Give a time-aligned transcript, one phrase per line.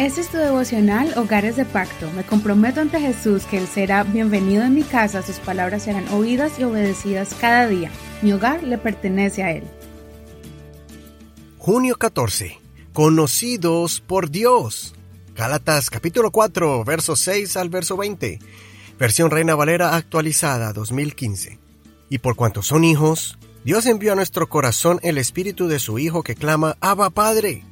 [0.00, 2.10] Este es tu devocional Hogares de Pacto.
[2.12, 6.58] Me comprometo ante Jesús que Él será bienvenido en mi casa, sus palabras serán oídas
[6.58, 7.90] y obedecidas cada día.
[8.22, 9.64] Mi hogar le pertenece a Él.
[11.58, 12.58] Junio 14.
[12.94, 14.94] Conocidos por Dios.
[15.36, 18.38] Gálatas capítulo 4, verso 6 al verso 20.
[18.98, 21.58] Versión Reina Valera actualizada 2015.
[22.08, 23.36] Y por cuanto son hijos,
[23.66, 27.64] Dios envió a nuestro corazón el espíritu de su Hijo que clama, Abba Padre.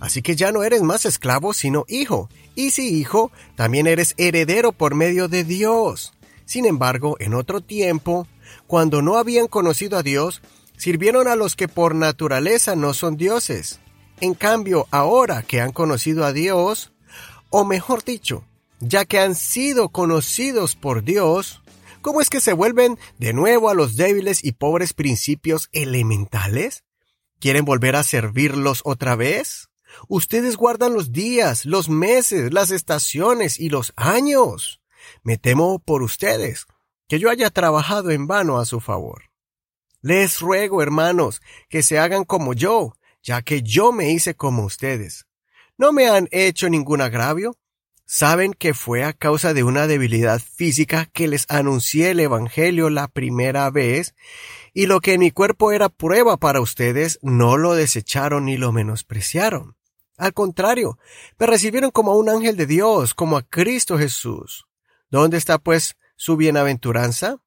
[0.00, 2.28] Así que ya no eres más esclavo, sino hijo.
[2.54, 6.12] Y si hijo, también eres heredero por medio de Dios.
[6.44, 8.26] Sin embargo, en otro tiempo,
[8.66, 10.42] cuando no habían conocido a Dios,
[10.76, 13.80] sirvieron a los que por naturaleza no son dioses.
[14.20, 16.92] En cambio, ahora que han conocido a Dios,
[17.50, 18.44] o mejor dicho,
[18.80, 21.62] ya que han sido conocidos por Dios,
[22.02, 26.84] ¿cómo es que se vuelven de nuevo a los débiles y pobres principios elementales?
[27.40, 29.65] ¿Quieren volver a servirlos otra vez?
[30.08, 34.80] Ustedes guardan los días, los meses, las estaciones y los años.
[35.22, 36.66] Me temo por ustedes
[37.08, 39.24] que yo haya trabajado en vano a su favor.
[40.02, 45.26] Les ruego, hermanos, que se hagan como yo, ya que yo me hice como ustedes.
[45.78, 47.56] ¿No me han hecho ningún agravio?
[48.08, 53.08] Saben que fue a causa de una debilidad física que les anuncié el Evangelio la
[53.08, 54.14] primera vez,
[54.72, 58.70] y lo que en mi cuerpo era prueba para ustedes, no lo desecharon ni lo
[58.70, 59.75] menospreciaron.
[60.16, 60.98] Al contrario,
[61.38, 64.66] me recibieron como a un ángel de Dios, como a Cristo Jesús.
[65.10, 67.38] ¿Dónde está, pues, su bienaventuranza?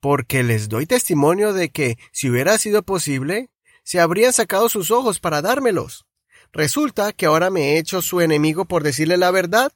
[0.00, 3.50] Porque les doy testimonio de que, si hubiera sido posible,
[3.84, 6.06] se habrían sacado sus ojos para dármelos.
[6.52, 9.72] Resulta que ahora me he hecho su enemigo por decirle la verdad.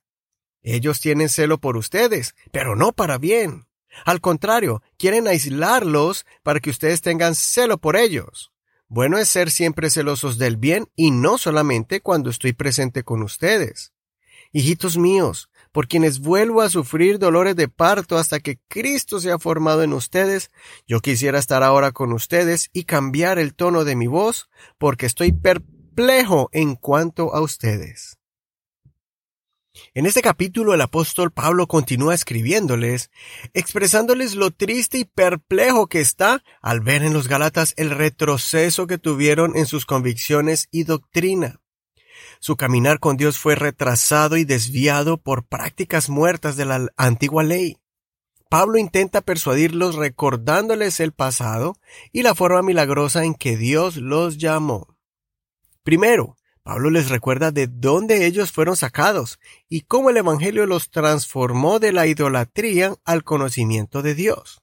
[0.63, 3.67] Ellos tienen celo por ustedes, pero no para bien.
[4.07, 8.54] Al contrario, quieren aislarlos para que ustedes tengan celo por ellos.
[8.89, 13.93] Bueno es ser siempre celosos del bien y no solamente cuando estoy presente con ustedes.
[14.53, 19.39] Hijitos míos, por quienes vuelvo a sufrir dolores de parto hasta que Cristo se ha
[19.39, 20.53] formado en ustedes,
[20.87, 24.49] yo quisiera estar ahora con ustedes y cambiar el tono de mi voz,
[24.79, 28.19] porque estoy perplejo en cuanto a ustedes.
[29.93, 33.11] En este capítulo el apóstol Pablo continúa escribiéndoles,
[33.55, 38.99] expresándoles lo triste y perplejo que está al ver en los Galatas el retroceso que
[38.99, 41.61] tuvieron en sus convicciones y doctrina.
[42.41, 47.79] Su caminar con Dios fue retrasado y desviado por prácticas muertas de la antigua ley.
[48.49, 51.77] Pablo intenta persuadirlos recordándoles el pasado
[52.13, 54.97] y la forma milagrosa en que Dios los llamó.
[55.83, 59.39] Primero, Pablo les recuerda de dónde ellos fueron sacados
[59.69, 64.63] y cómo el Evangelio los transformó de la idolatría al conocimiento de Dios.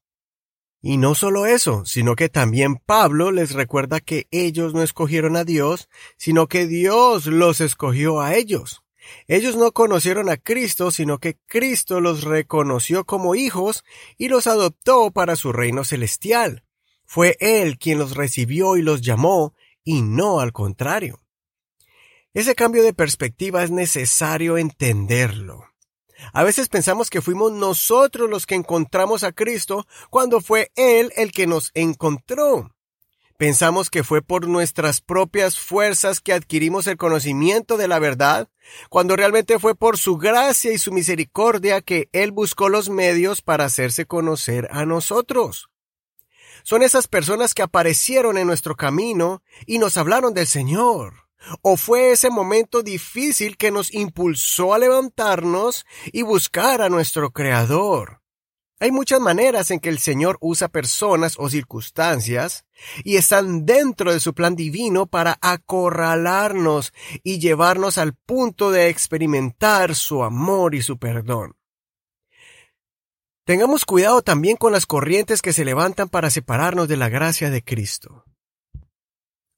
[0.82, 5.44] Y no solo eso, sino que también Pablo les recuerda que ellos no escogieron a
[5.44, 8.82] Dios, sino que Dios los escogió a ellos.
[9.28, 13.84] Ellos no conocieron a Cristo, sino que Cristo los reconoció como hijos
[14.18, 16.64] y los adoptó para su reino celestial.
[17.06, 21.22] Fue Él quien los recibió y los llamó, y no al contrario.
[22.34, 25.66] Ese cambio de perspectiva es necesario entenderlo.
[26.32, 31.34] A veces pensamos que fuimos nosotros los que encontramos a Cristo cuando fue Él el
[31.34, 32.74] que nos encontró.
[33.38, 38.48] Pensamos que fue por nuestras propias fuerzas que adquirimos el conocimiento de la verdad,
[38.90, 43.66] cuando realmente fue por su gracia y su misericordia que Él buscó los medios para
[43.66, 45.70] hacerse conocer a nosotros.
[46.64, 51.21] Son esas personas que aparecieron en nuestro camino y nos hablaron del Señor.
[51.62, 58.22] ¿O fue ese momento difícil que nos impulsó a levantarnos y buscar a nuestro Creador?
[58.82, 62.66] Hay muchas maneras en que el Señor usa personas o circunstancias
[63.04, 66.92] y están dentro de su plan divino para acorralarnos
[67.24, 71.56] y llevarnos al punto de experimentar su amor y su perdón.
[73.46, 77.64] Tengamos cuidado también con las corrientes que se levantan para separarnos de la gracia de
[77.64, 78.26] Cristo.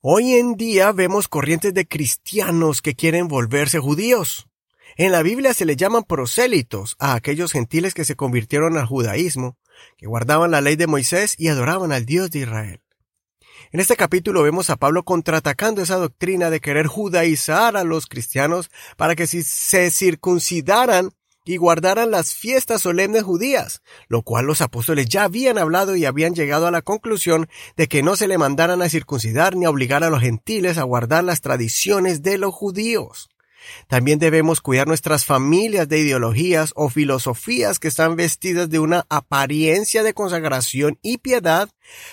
[0.06, 4.50] Hoy en día vemos corrientes de cristianos que quieren volverse judíos.
[4.98, 9.58] En la Biblia se le llaman prosélitos a aquellos gentiles que se convirtieron al judaísmo,
[9.96, 12.82] que guardaban la ley de Moisés y adoraban al Dios de Israel.
[13.72, 18.72] En este capítulo vemos a Pablo contraatacando esa doctrina de querer judaizar a los cristianos
[18.98, 21.12] para que si se circuncidaran
[21.46, 26.34] y guardaran las fiestas solemnes judías, lo cual los apóstoles ya habían hablado y habían
[26.36, 30.04] llegado a la conclusión de que no se le mandaran a circuncidar ni a obligar
[30.04, 33.30] a los gentiles a guardar las tradiciones de los judíos.
[33.88, 40.04] También debemos cuidar nuestras familias de ideologías o filosofías que están vestidas de una apariencia
[40.04, 41.70] de consagración y piedad,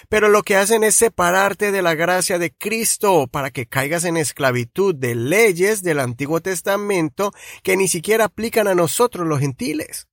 [0.09, 4.17] pero lo que hacen es separarte de la gracia de Cristo para que caigas en
[4.17, 7.33] esclavitud de leyes del Antiguo Testamento
[7.63, 10.10] que ni siquiera aplican a nosotros los gentiles.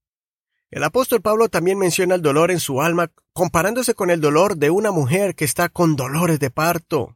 [0.69, 4.69] El apóstol Pablo también menciona el dolor en su alma comparándose con el dolor de
[4.69, 7.16] una mujer que está con dolores de parto.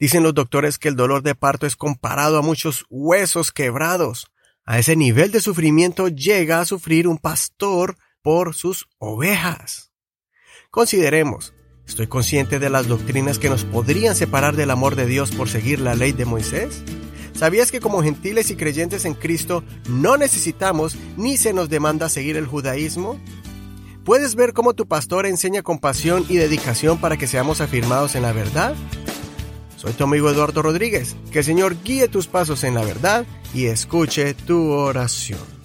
[0.00, 4.32] Dicen los doctores que el dolor de parto es comparado a muchos huesos quebrados.
[4.64, 9.92] A ese nivel de sufrimiento llega a sufrir un pastor por sus ovejas.
[10.70, 11.54] Consideremos,
[11.86, 15.78] ¿estoy consciente de las doctrinas que nos podrían separar del amor de Dios por seguir
[15.80, 16.82] la ley de Moisés?
[17.38, 22.36] ¿Sabías que como gentiles y creyentes en Cristo no necesitamos ni se nos demanda seguir
[22.36, 23.16] el judaísmo?
[24.04, 28.32] ¿Puedes ver cómo tu pastor enseña compasión y dedicación para que seamos afirmados en la
[28.32, 28.74] verdad?
[29.76, 31.14] Soy tu amigo Eduardo Rodríguez.
[31.30, 33.24] Que el Señor guíe tus pasos en la verdad
[33.54, 35.57] y escuche tu oración.